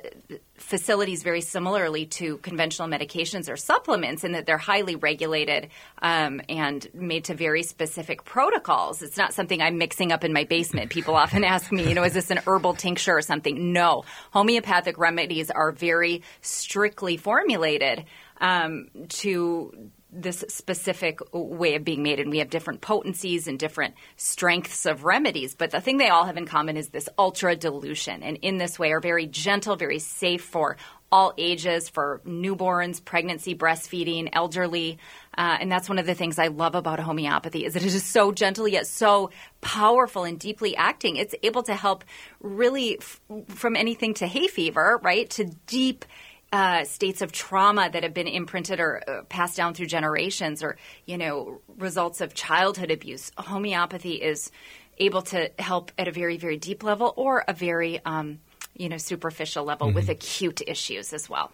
[0.56, 5.70] facilities very similarly to conventional medications or supplements in that they're highly regulated
[6.02, 9.02] um, and made to very specific protocols.
[9.02, 10.92] It's not something I'm mixing up in my basement.
[10.92, 13.74] People often ask me, you know, is this an herbal tincture or something?
[13.74, 14.04] No.
[14.32, 18.06] Homeopathic remedies are very strictly formulated
[18.40, 23.96] um, to this specific way of being made, and we have different potencies and different
[24.16, 25.56] strengths of remedies.
[25.56, 28.78] But the thing they all have in common is this ultra dilution, and in this
[28.78, 30.78] way are very gentle, very safe for
[31.14, 34.98] all ages, for newborns, pregnancy, breastfeeding, elderly.
[35.38, 38.04] Uh, and that's one of the things I love about homeopathy is that it is
[38.04, 39.30] so gentle yet so
[39.62, 41.18] powerful and deeply acting.
[41.18, 42.04] It's able to help
[42.42, 46.06] really f- from anything to hay fever, right, to deep
[46.54, 50.78] uh, states of trauma that have been imprinted or uh, passed down through generations, or
[51.08, 53.32] you know results of childhood abuse.
[53.36, 54.52] Homeopathy is
[55.00, 58.40] able to help at a very very deep level or a very um,
[58.78, 59.96] you know superficial level mm-hmm.
[59.96, 61.52] with acute issues as well.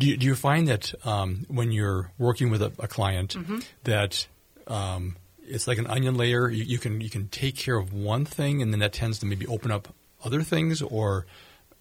[0.00, 3.58] Do you, do you find that um, when you're working with a, a client mm-hmm.
[3.84, 4.26] that
[4.66, 6.50] um, it's like an onion layer?
[6.50, 9.26] You, you, can you can take care of one thing, and then that tends to
[9.26, 11.26] maybe open up other things, or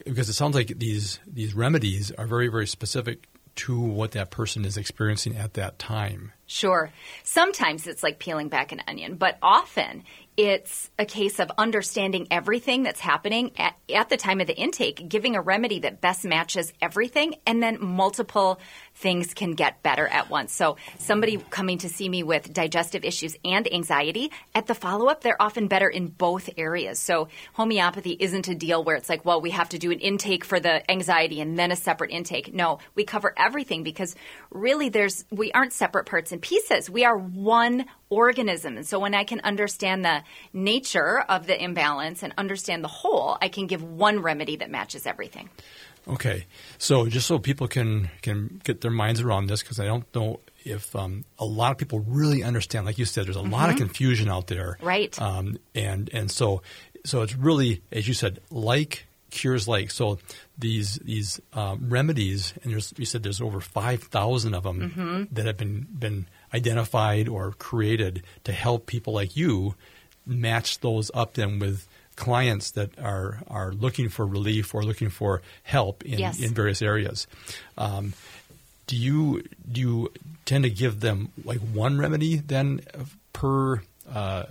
[0.05, 4.65] because it sounds like these these remedies are very very specific to what that person
[4.65, 6.31] is experiencing at that time.
[6.45, 6.91] Sure.
[7.23, 10.03] Sometimes it's like peeling back an onion, but often
[10.37, 15.09] it's a case of understanding everything that's happening at, at, the time of the intake,
[15.09, 18.59] giving a remedy that best matches everything, and then multiple
[18.97, 20.53] things can get better at once.
[20.53, 25.21] So, somebody coming to see me with digestive issues and anxiety, at the follow up,
[25.21, 26.99] they're often better in both areas.
[26.99, 30.43] So, homeopathy isn't a deal where it's like, well, we have to do an intake
[30.43, 32.53] for the anxiety and then a separate intake.
[32.53, 34.15] No, we cover everything because
[34.49, 36.89] really there's, we aren't separate parts and pieces.
[36.89, 38.77] We are one organism.
[38.77, 43.37] And so when I can understand the nature of the imbalance and understand the whole,
[43.41, 45.49] I can give one remedy that matches everything.
[46.09, 46.45] Okay,
[46.77, 50.39] so just so people can can get their minds around this, because I don't know
[50.63, 52.85] if um, a lot of people really understand.
[52.85, 53.51] Like you said, there's a mm-hmm.
[53.51, 55.19] lot of confusion out there, right?
[55.21, 56.61] Um, and and so
[57.05, 59.91] so it's really, as you said, like cures like.
[59.91, 60.19] So
[60.57, 65.23] these these um, remedies, and you said there's over five thousand of them mm-hmm.
[65.35, 69.75] that have been been identified or created to help people like you
[70.25, 75.41] match those up then with clients that are are looking for relief or looking for
[75.63, 76.41] help in, yes.
[76.41, 77.27] in various areas.
[77.77, 78.13] Um,
[78.87, 80.11] do you do you
[80.45, 82.81] tend to give them like one remedy then
[83.31, 84.43] per uh,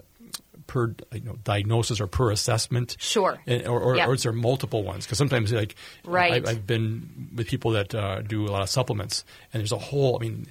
[0.67, 2.97] per you know, diagnosis or per assessment?
[2.99, 3.39] Sure.
[3.47, 4.09] And, or, or, yep.
[4.09, 5.05] or, is there multiple ones?
[5.05, 5.75] Because sometimes like
[6.05, 6.47] right.
[6.47, 9.79] I, have been with people that uh, do a lot of supplements, and there's a
[9.79, 10.17] whole.
[10.17, 10.47] I mean,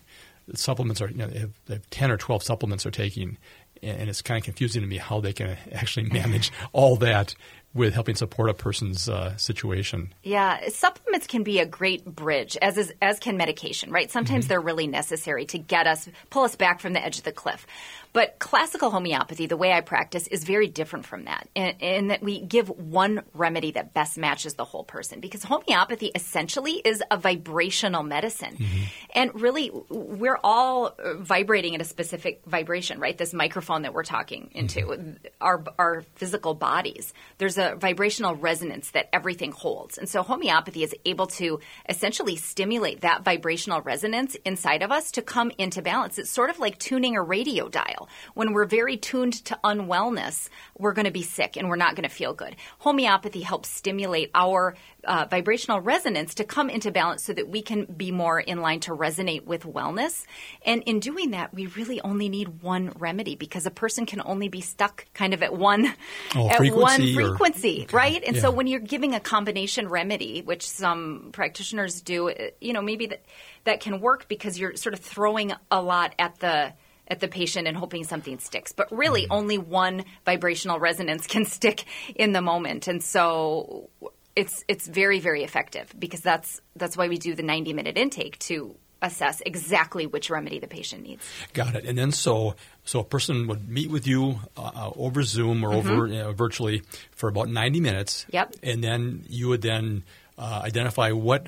[0.53, 3.37] supplements are you know they have, they have ten or twelve supplements they're taking,
[3.85, 7.35] and it's kind of confusing to me how they can actually manage all that
[7.75, 10.13] with helping support a person's uh, situation.
[10.23, 13.91] Yeah, supplements can be a great bridge, as is, as can medication.
[13.91, 14.09] Right?
[14.09, 14.49] Sometimes mm-hmm.
[14.49, 17.67] they're really necessary to get us pull us back from the edge of the cliff.
[18.13, 22.23] But classical homeopathy, the way I practice, is very different from that in, in, that
[22.23, 25.19] we give one remedy that best matches the whole person.
[25.19, 28.55] Because homeopathy essentially is a vibrational medicine.
[28.55, 28.83] Mm-hmm.
[29.15, 33.17] And really, we're all vibrating at a specific vibration, right?
[33.17, 35.11] This microphone that we're talking into, mm-hmm.
[35.41, 37.13] our, our physical bodies.
[37.37, 39.97] There's a vibrational resonance that everything holds.
[39.97, 45.21] And so homeopathy is able to essentially stimulate that vibrational resonance inside of us to
[45.21, 46.19] come into balance.
[46.19, 48.07] It's sort of like tuning a radio dial.
[48.33, 52.07] When we're very tuned to unwellness, we're going to be sick and we're not going
[52.07, 52.55] to feel good.
[52.79, 54.75] Homeopathy helps stimulate our
[55.05, 58.79] uh, vibrational resonance to come into balance so that we can be more in line
[58.81, 60.25] to resonate with wellness.
[60.65, 64.49] And in doing that, we really only need one remedy because a person can only
[64.49, 65.93] be stuck kind of at one
[66.35, 68.23] oh, at frequency one frequency fancy, right?
[68.25, 72.81] And so when you're giving a combination remedy, which some practitioners do, uh, you know,
[72.81, 73.25] maybe that
[73.63, 76.73] that can work because you're sort of throwing a lot at the
[77.07, 78.71] at the patient and hoping something sticks.
[78.71, 79.33] But really, Mm-hmm.
[79.33, 81.83] only one vibrational resonance can stick
[82.15, 83.89] in the moment, and so
[84.35, 88.37] it's it's very very effective because that's that's why we do the 90 minute intake
[88.39, 91.23] to assess exactly which remedy the patient needs.
[91.53, 91.85] Got it.
[91.85, 95.73] And then so so a person would meet with you uh, uh, over Zoom or
[95.73, 96.81] over you know, virtually
[97.11, 98.23] for about ninety minutes.
[98.23, 98.35] Mm-hmm.
[98.35, 98.55] Yep.
[98.63, 100.03] And then you would then
[100.37, 101.47] uh, identify what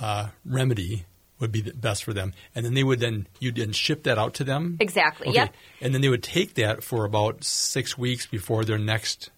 [0.00, 1.04] uh, remedy
[1.40, 4.16] would be the best for them, and then they would then you'd then ship that
[4.16, 4.76] out to them.
[4.78, 5.36] Exactly, Okay.
[5.36, 5.54] yep.
[5.80, 9.30] And then they would take that for about six weeks before their next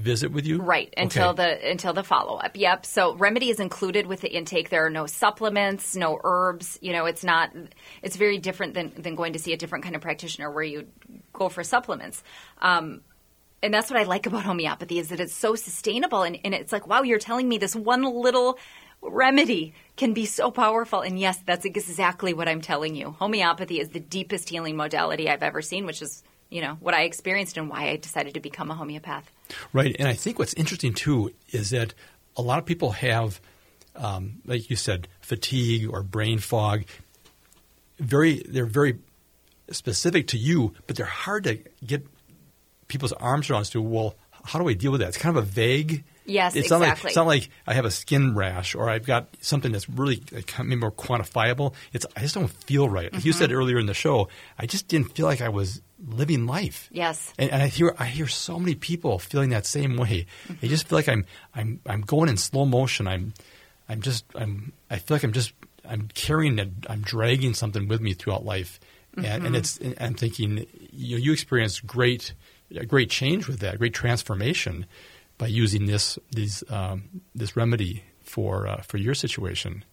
[0.00, 0.60] visit with you.
[0.60, 1.58] Right until Okay.
[1.60, 2.56] the until the follow up.
[2.56, 2.86] Yep.
[2.86, 4.70] So remedy is included with the intake.
[4.70, 6.78] There are no supplements, no herbs.
[6.82, 7.50] You know, it's not.
[8.02, 10.86] It's very different than than going to see a different kind of practitioner where you
[11.32, 12.22] go for supplements.
[12.60, 13.02] Um,
[13.62, 16.72] and that's what I like about homeopathy is that it's so sustainable and, and it's
[16.72, 18.58] like wow you're telling me this one little
[19.02, 23.90] remedy can be so powerful and yes that's exactly what I'm telling you homeopathy is
[23.90, 27.68] the deepest healing modality I've ever seen which is you know what I experienced and
[27.70, 29.24] why I decided to become a homeopath
[29.72, 31.92] Right, and I think what's interesting too is that
[32.36, 33.40] a lot of people have,
[33.96, 36.84] um, like you said, fatigue or brain fog.
[37.98, 38.98] Very, they're very
[39.70, 42.06] specific to you, but they're hard to get
[42.88, 43.62] people's arms around.
[43.62, 45.08] as To well, how do I deal with that?
[45.08, 46.04] It's kind of a vague.
[46.24, 47.08] Yes, it's Not like, exactly.
[47.08, 50.22] it's not like I have a skin rash or I've got something that's really
[50.58, 51.74] maybe more quantifiable.
[51.92, 53.12] It's I just don't feel right.
[53.12, 53.38] Like you Mm-hmm.
[53.40, 56.88] said earlier in the show, I just didn't feel like I was living life.
[56.92, 57.32] Yes.
[57.38, 60.26] And, and I hear I hear so many people feeling that same way.
[60.60, 63.06] They just feel like I'm I'm I'm going in slow motion.
[63.06, 63.34] I'm
[63.88, 65.52] I'm just I'm I feel like I'm just
[65.84, 66.70] I'm carrying it.
[66.88, 68.80] I'm dragging something with me throughout life.
[69.16, 72.34] And, and it's and I'm thinking you know, you experienced great
[72.86, 74.86] great change with that, great transformation
[75.38, 79.84] by using this these um, this remedy for uh, for your situation.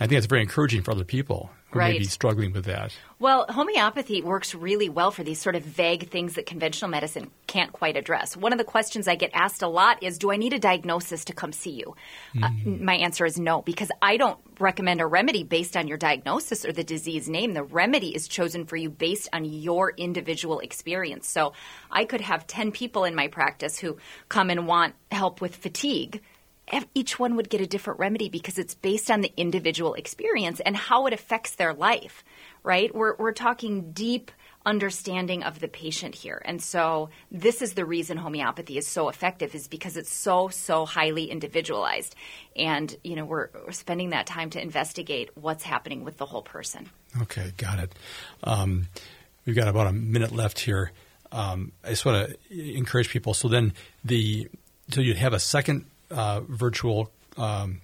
[0.00, 1.98] I think that's very encouraging for other people Right.
[1.98, 2.96] be struggling with that.
[3.18, 7.72] Well, homeopathy works really well for these sort of vague things that conventional medicine can't
[7.72, 8.36] quite address.
[8.36, 11.26] One of the questions I get asked a lot is Do I need a diagnosis
[11.26, 11.94] to come see you?
[12.42, 16.64] Uh, my answer is no, because I don't recommend a remedy based on your diagnosis
[16.64, 17.52] or the disease name.
[17.52, 21.28] The remedy is chosen for you based on your individual experience.
[21.28, 21.52] So
[21.90, 26.22] I could have 10 people in my practice who come and want help with fatigue
[26.94, 30.76] each one would get a different remedy because it's based on the individual experience and
[30.76, 32.24] how it affects their life,
[32.62, 32.94] right?
[32.94, 34.30] We're, we're talking deep
[34.66, 36.42] understanding of the patient here.
[36.44, 40.84] And so this is the reason homeopathy is so effective is because it's so, so
[40.84, 42.14] highly individualized.
[42.54, 46.42] And, you know, we're, we're spending that time to investigate what's happening with the whole
[46.42, 46.90] person.
[47.22, 47.92] Okay, got it.
[48.44, 48.88] Um,
[49.46, 50.92] we've got about a minute left here.
[51.32, 53.34] Um, I just want to encourage people.
[53.34, 53.72] So then
[54.04, 54.48] the
[54.90, 57.80] so you'd have a second uh, virtual um,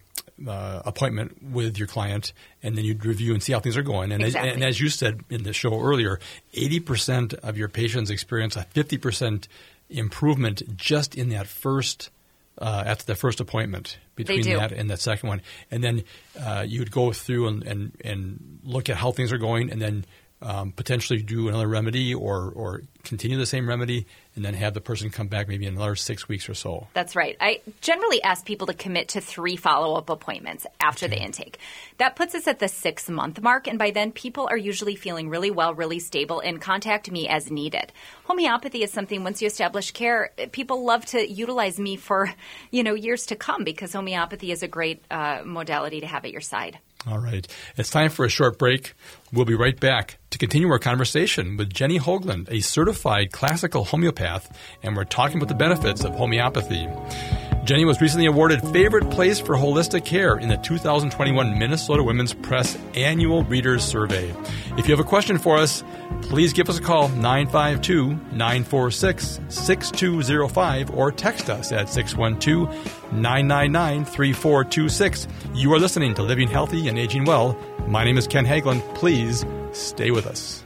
[0.47, 2.33] uh, appointment with your client,
[2.63, 4.13] and then you'd review and see how things are going.
[4.13, 4.51] And, Exactly.
[4.51, 6.19] as, and as you said in the show earlier,
[6.53, 9.49] eighty percent of your patients experience a fifty percent
[9.91, 12.11] improvement just in that first
[12.59, 16.05] uh, after the first appointment between that and that second one, and then
[16.41, 19.81] uh, you would go through and, and and look at how things are going, and
[19.81, 20.05] then
[20.43, 24.81] um, potentially do another remedy or or continue the same remedy, and then have the
[24.81, 26.87] person come back maybe in another six weeks or so.
[26.93, 27.37] That's right.
[27.41, 31.59] I generally ask people to commit to three follow up appointments after the intake.
[31.99, 35.29] That puts us at the six month mark, and by then people are usually feeling
[35.29, 37.93] really well, really stable, and contact me as needed.
[38.25, 42.33] Homeopathy is something once you establish care, people love to utilize me for
[42.71, 46.33] you know years to come because homeopathy is a great uh, modality to have at
[46.33, 46.79] your side.
[47.07, 47.47] All right.
[47.77, 48.95] It's time for a short break.
[49.33, 54.57] We'll be right back to continue our conversation with Jennie Hoglund, a certified classical homeopath,
[54.83, 56.89] and we're talking about the benefits of homeopathy.
[57.65, 62.77] Jennie was recently awarded Favorite Place for Holistic Care in the 2021 Minnesota Women's Press
[62.95, 64.35] Annual Readers Survey.
[64.77, 65.83] If you have a question for us,
[66.21, 72.69] please give us a call 952 946 6205 or text us at 612
[73.15, 75.27] 999 3426.
[75.55, 77.59] You are listening to Living Healthy and Aging Well.
[77.87, 78.95] My name is Ken Haglind.
[78.95, 80.63] Please stay with us.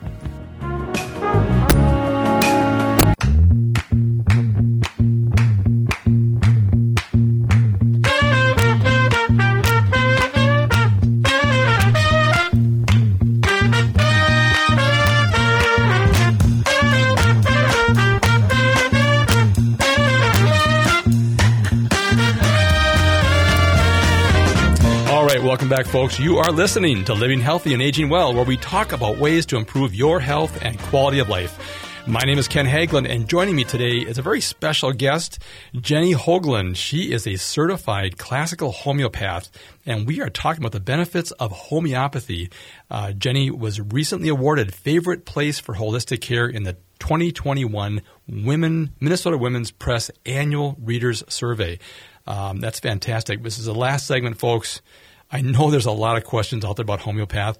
[25.79, 26.18] Back, folks.
[26.18, 29.57] You are listening to Living Healthy and Aging Well, where we talk about ways to
[29.57, 31.57] improve your health and quality of life.
[32.05, 35.39] My name is Ken Haglind, and joining me today is a very special guest,
[35.81, 36.74] Jennie Hoglund.
[36.74, 39.51] She is a certified classical homeopath,
[39.87, 42.51] and we are talking about the benefits of homeopathy.
[42.91, 49.39] Uh, Jennie was recently awarded Favorite Place for Holistic Care in the 2021 Women Minnesota
[49.39, 51.79] Women's Press Annual Readers Survey.
[52.26, 53.45] Um, that's fantastic.
[53.45, 54.83] This is the last segment, folks.
[55.31, 57.59] I know there's a lot of questions out there about homeopath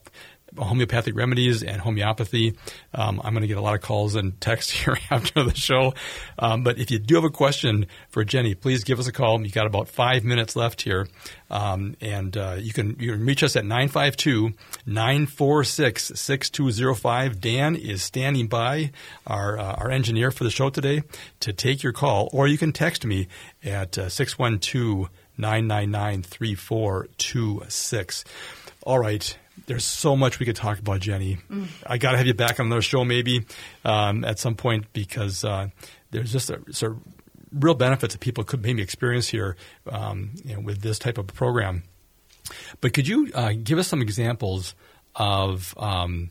[0.57, 2.57] homeopathic remedies and homeopathy.
[2.95, 5.95] Um, I'm going to get a lot of calls and texts here after the show.
[6.39, 9.41] Um, but if you do have a question for Jennie, please give us a call.
[9.43, 11.09] You've got about five minutes left here.
[11.51, 14.53] Um, and uh, you, can, you can reach us at 952
[14.87, 17.41] 946 6205.
[17.41, 18.91] Dan is standing by,
[19.27, 21.03] our, uh, our engineer for the show today,
[21.41, 22.29] to take your call.
[22.33, 23.29] Or you can text me
[23.65, 25.09] at uh, 612
[25.39, 28.25] 999 3426.
[28.83, 29.37] All right
[29.67, 31.39] there's so much we could talk about, Jennie.
[31.51, 31.67] Mm.
[31.87, 33.45] I got to have you back on another show maybe
[33.85, 35.69] um, at some point because uh,
[36.11, 36.97] there's just a, a,
[37.53, 39.57] real benefits that people could maybe experience here
[39.91, 41.83] um, you know, with this type of program.
[42.81, 44.75] But could you uh, give us some examples
[45.15, 46.31] of um,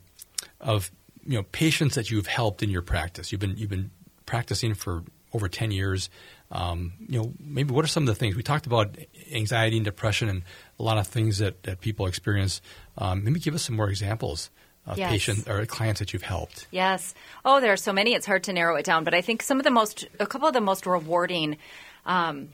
[0.60, 0.92] of
[1.26, 3.32] you know patients that you've helped in your practice?
[3.32, 3.92] You've been you've been
[4.26, 5.04] practicing for
[5.34, 6.10] over ten years.
[6.52, 8.98] Um, you know, maybe what are some of the things we talked about?
[9.32, 10.44] Anxiety and depression, and
[10.80, 12.62] a lot of things that, that people experience.
[12.98, 14.50] Um, maybe give us some more examples
[14.86, 15.12] of yes.
[15.12, 16.68] patients or clients that you've helped.
[16.72, 17.14] Yes.
[17.44, 18.14] Oh, there are so many.
[18.14, 20.48] It's hard to narrow it down, but I think some of the most, a couple
[20.48, 21.58] of the most rewarding,
[22.06, 22.50] um,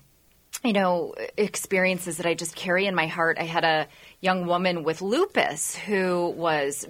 [0.63, 3.37] you know, experiences that I just carry in my heart.
[3.39, 3.87] I had a
[4.21, 6.87] young woman with lupus who was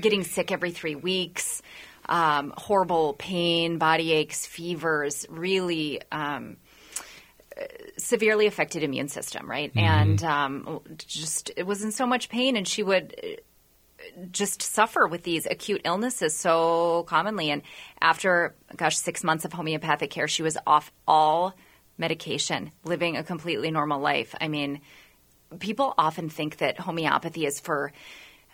[0.00, 1.60] getting sick every three weeks,
[2.08, 6.00] um, horrible pain, body aches, fevers, really.
[6.10, 6.56] Um,
[7.96, 9.70] severely affected immune system, right?
[9.70, 9.78] Mm-hmm.
[9.78, 13.40] And um, just it was in so much pain, and she would
[14.30, 17.50] just suffer with these acute illnesses so commonly.
[17.50, 17.62] And
[18.00, 21.54] after, gosh, six months of homeopathic care, she was off all
[21.98, 24.34] medication, living a completely normal life.
[24.38, 24.80] I mean,
[25.58, 27.92] people often think that homeopathy is for,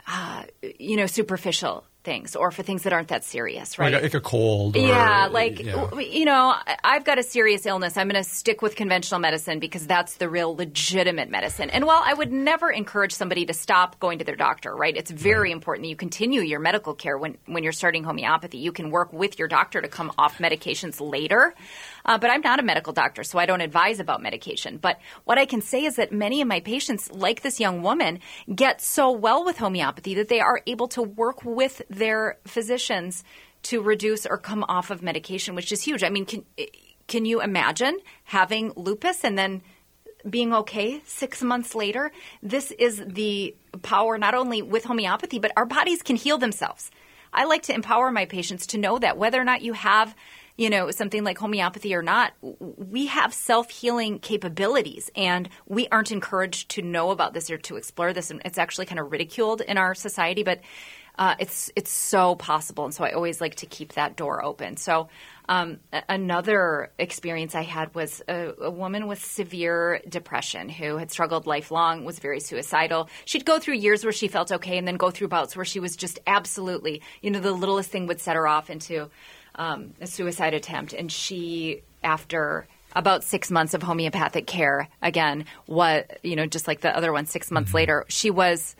[0.06, 0.44] uh,
[0.78, 3.92] you know, superficial things or for things that aren't that serious, right?
[3.92, 4.76] Like a, like a cold.
[4.76, 5.98] Or, yeah, like, yeah.
[6.00, 7.96] you know, I've got a serious illness.
[7.96, 11.70] I'm going to stick with conventional medicine because that's the real legitimate medicine.
[11.70, 14.96] And while I would never encourage somebody to stop going to their doctor, right?
[14.96, 15.52] It's very right.
[15.52, 18.58] important that you continue your medical care when, when you're starting homeopathy.
[18.58, 21.54] You can work with your doctor to come off medications later.
[22.04, 24.78] Uh, but I'm not a medical doctor, so I don't advise about medication.
[24.78, 28.20] But what I can say is that many of my patients, like this young woman,
[28.54, 33.24] get so well with homeopathy that they are able to work with their physicians
[33.64, 36.02] to reduce or come off of medication, which is huge.
[36.02, 36.44] I mean, can
[37.06, 39.62] can you imagine having lupus and then
[40.28, 42.12] being okay six months later?
[42.42, 46.90] This is the power not only with homeopathy, but our bodies can heal themselves.
[47.32, 50.14] I like to empower my patients to know that whether or not you have
[50.62, 56.12] you know, something like homeopathy or not, we have self healing capabilities and we aren't
[56.12, 58.30] encouraged to know about this or to explore this.
[58.30, 60.60] And it's actually kind of ridiculed in our society, but
[61.18, 62.84] uh, it's it's so possible.
[62.84, 64.76] And so I always like to keep that door open.
[64.76, 65.08] So
[65.48, 71.48] um, another experience I had was a, a, woman with severe depression who had struggled
[71.48, 73.10] lifelong, was very suicidal.
[73.24, 75.80] She'd go through years where she felt okay and then go through bouts where she
[75.80, 79.10] was just absolutely, you know, the littlest thing would set her off into
[79.54, 86.18] um, a suicide attempt, and she, after about six months of homeopathic care, again, what
[86.22, 87.76] you know, just like the other one, six months mm-hmm.
[87.76, 88.76] later, she was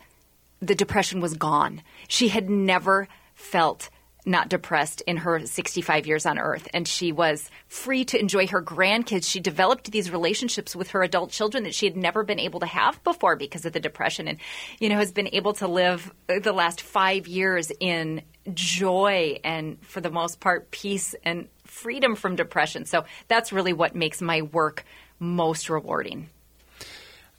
[0.61, 1.81] the depression was gone.
[2.07, 3.89] She had never felt
[4.25, 8.61] not depressed in her 65 years on earth and she was free to enjoy her
[8.61, 12.59] grandkids she developed these relationships with her adult children that she had never been able
[12.59, 14.39] to have before because of the depression and
[14.79, 18.21] you know has been able to live the last 5 years in
[18.51, 22.85] joy and, for the most part, peace and freedom from depression.
[22.85, 24.85] So that's really what makes my work
[25.19, 26.29] most rewarding.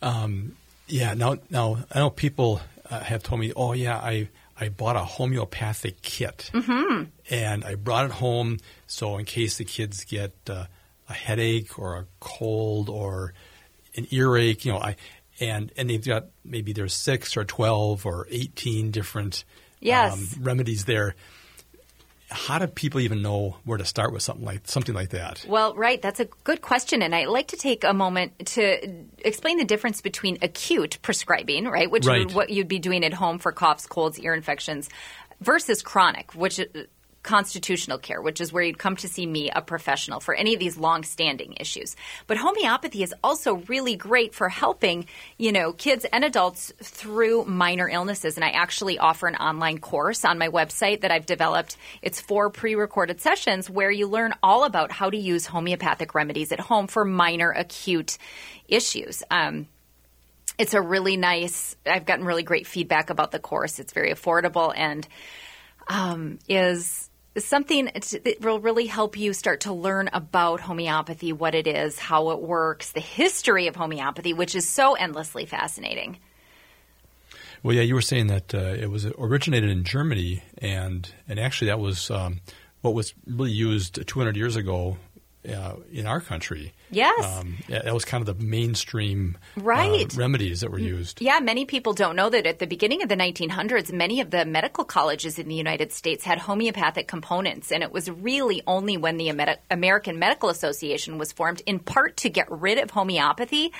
[0.00, 0.56] Um,
[0.86, 1.14] yeah.
[1.14, 4.28] Now, now I know people uh, have told me, "Oh, yeah, I
[4.58, 7.04] I bought a homeopathic kit mm-hmm.
[7.30, 10.66] and I brought it home so in case the kids get uh,
[11.08, 13.34] a headache or a cold or
[13.96, 14.96] an earache, you know, I."
[15.40, 19.44] And, and they've got maybe there's six or twelve or eighteen different
[19.80, 20.12] yes.
[20.12, 21.16] um, remedies there.
[22.34, 25.44] How do people even know where to start with something like something like that?
[25.48, 29.56] Well, right, that's a good question, and I'd like to take a moment to explain
[29.56, 32.26] the difference between acute prescribing, right, which right.
[32.26, 34.90] is what you'd be doing at home for coughs, colds, ear infections,
[35.40, 36.60] versus chronic, which
[37.24, 40.60] constitutional care, which is where you'd come to see me, a professional, for any of
[40.60, 41.96] these long-standing issues.
[42.28, 45.06] But homeopathy is also really great for helping,
[45.38, 48.36] you know, kids and adults through minor illnesses.
[48.36, 51.76] And I actually offer an online course on my website that I've developed.
[52.02, 56.60] It's four pre-recorded sessions where you learn all about how to use homeopathic remedies at
[56.60, 58.18] home for minor acute
[58.68, 59.22] issues.
[59.30, 59.66] Um,
[60.58, 61.74] it's a really nice.
[61.86, 63.78] I've gotten really great feedback about the course.
[63.78, 65.08] It's very affordable and
[65.88, 67.03] um, is
[67.38, 72.30] something that will really help you start to learn about homeopathy, what it is, how
[72.30, 76.18] it works, the history of homeopathy, which is so endlessly fascinating.
[77.62, 81.68] Well, yeah, you were saying that uh, it was originated in Germany, and and actually
[81.68, 82.40] that was um,
[82.82, 84.98] what was really used 200 years ago
[85.48, 86.72] uh, in our country.
[86.90, 87.24] Yes.
[87.24, 90.14] Um, that was kind of the mainstream uh, right.
[90.14, 91.20] uh, remedies that were used.
[91.20, 94.44] Yeah, many people don't know that at the beginning of the 1900s, many of the
[94.44, 97.72] medical colleges in the United States had homeopathic components.
[97.72, 99.28] And it was really only when the
[99.70, 103.72] American Medical Association was formed, in part to get rid of homeopathy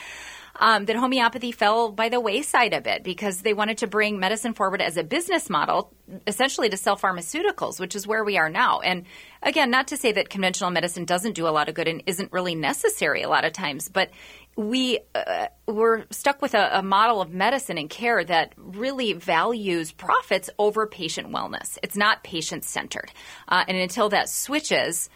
[0.57, 4.55] um, that homeopathy fell by the wayside a bit because they wanted to bring medicine
[4.55, 5.93] forward as a business model,
[6.27, 8.81] essentially to sell pharmaceuticals, which is where we are now.
[8.81, 9.05] And
[9.43, 12.33] again, not to say that conventional medicine doesn't do a lot of good and isn't
[12.33, 14.11] really necessary a lot of times, but
[14.57, 19.91] we uh, we're stuck with a, a, model of medicine and care that really values
[19.91, 21.77] profits over patient wellness.
[21.83, 23.11] It's not patient centered,
[23.49, 25.09] uh, and until that switches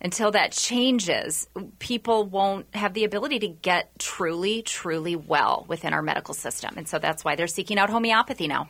[0.00, 6.02] until that changes, people won't have the ability to get truly, truly well within our
[6.02, 6.74] medical system.
[6.76, 8.68] And so that's why they're seeking out homeopathy now.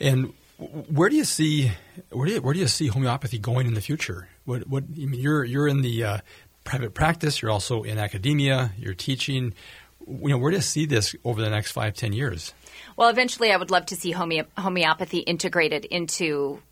[0.00, 1.70] And where do you see
[2.10, 4.28] where do you, where do you see homeopathy going in the future?
[4.44, 6.18] What, what I mean, you're you're in the uh,
[6.64, 7.40] private practice.
[7.40, 8.72] You're also in academia.
[8.76, 9.54] You're teaching.
[10.06, 12.54] You know, where do you see this over the next five, ten years?
[12.96, 16.62] Well, eventually, I would love to see homeopathy integrated into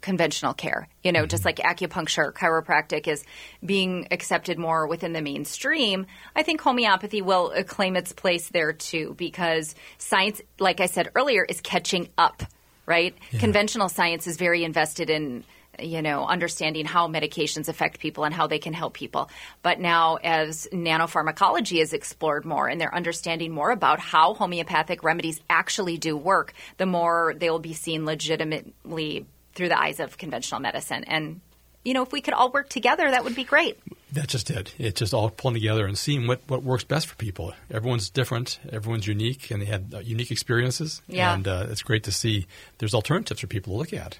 [0.00, 0.88] conventional care.
[1.02, 1.28] You know, mm-hmm.
[1.28, 3.24] just like acupuncture, chiropractic is
[3.64, 6.06] being accepted more within the mainstream.
[6.34, 11.44] I think homeopathy will claim its place there too because science, like I said earlier,
[11.44, 12.42] is catching up,
[12.86, 13.14] right?
[13.30, 13.40] Yeah.
[13.40, 15.44] Conventional science is very invested in
[15.78, 19.30] you know, understanding how medications affect people and how they can help people.
[19.62, 25.40] But now, as nanopharmacology is explored more and they're understanding more about how homeopathic remedies
[25.48, 29.26] actually do work, the more they will be seen legitimately
[29.60, 31.04] through the eyes of conventional medicine.
[31.04, 31.42] And,
[31.84, 33.78] you know, if we could all work together, that would be great.
[34.10, 34.74] That's just it.
[34.78, 37.52] It's just all pulling together and seeing what, what works best for people.
[37.70, 41.02] Everyone's different, everyone's unique, and they had uh, unique experiences.
[41.08, 41.34] Yeah.
[41.34, 42.46] And uh, it's great to see
[42.78, 44.18] there's alternatives for people to look at.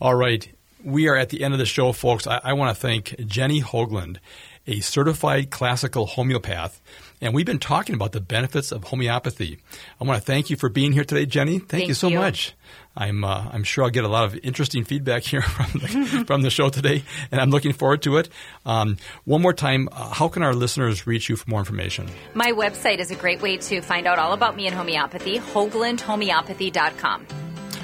[0.00, 0.48] All right.
[0.84, 2.28] We are at the end of the show, folks.
[2.28, 4.18] I, I want to thank Jennie Hoglund,
[4.66, 6.80] a certified classical homeopath
[7.20, 9.58] and we've been talking about the benefits of homeopathy.
[10.00, 11.58] I want to thank you for being here today, Jennie.
[11.58, 12.18] Thank, thank you so you.
[12.18, 12.54] much.
[12.94, 16.42] I'm uh, I'm sure I'll get a lot of interesting feedback here from the, from
[16.42, 18.28] the show today, and I'm looking forward to it.
[18.64, 22.08] Um, one more time, uh, how can our listeners reach you for more information?
[22.34, 25.38] My website is a great way to find out all about me and homeopathy.
[25.38, 27.26] hoglundhomeopathy.com.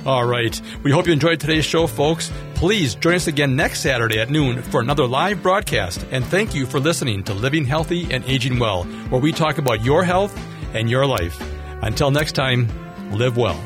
[0.04, 0.60] All right.
[0.82, 2.32] We hope you enjoyed today's show, folks.
[2.54, 6.04] Please join us again next Saturday at noon for another live broadcast.
[6.10, 9.84] And thank you for listening to Living Healthy and Aging Well, where we talk about
[9.84, 10.36] your health
[10.74, 11.40] and your life.
[11.82, 12.68] Until next time,
[13.12, 13.60] live well.